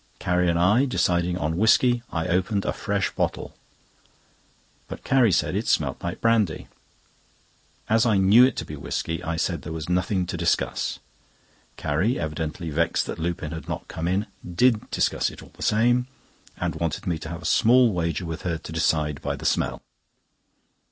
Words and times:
Carrie 0.17 0.49
and 0.49 0.57
I 0.57 0.85
deciding 0.85 1.37
on 1.37 1.57
whisky, 1.57 2.01
I 2.11 2.25
opened 2.27 2.65
a 2.65 2.73
fresh 2.73 3.11
bottle; 3.13 3.55
but 4.87 5.03
Carrie 5.03 5.31
said 5.31 5.55
it 5.55 5.67
smelt 5.67 6.03
like 6.03 6.19
brandy. 6.19 6.65
As 7.87 8.03
I 8.03 8.17
knew 8.17 8.43
it 8.43 8.55
to 8.55 8.65
be 8.65 8.75
whisky, 8.75 9.21
I 9.23 9.35
said 9.35 9.61
there 9.61 9.71
was 9.71 9.87
nothing 9.89 10.25
to 10.25 10.35
discuss. 10.37 10.97
Carrie, 11.77 12.19
evidently 12.19 12.71
vexed 12.71 13.05
that 13.05 13.19
Lupin 13.19 13.51
had 13.51 13.69
not 13.69 13.87
come 13.87 14.07
in, 14.07 14.25
did 14.43 14.89
discuss 14.89 15.29
it 15.29 15.43
all 15.43 15.51
the 15.55 15.61
same, 15.61 16.07
and 16.57 16.73
wanted 16.73 17.05
me 17.05 17.19
to 17.19 17.29
have 17.29 17.43
a 17.43 17.45
small 17.45 17.93
wager 17.93 18.25
with 18.25 18.41
her 18.41 18.57
to 18.57 18.71
decide 18.71 19.21
by 19.21 19.35
the 19.35 19.45
smell. 19.45 19.83